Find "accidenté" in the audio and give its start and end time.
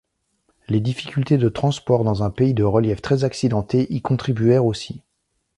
3.23-3.85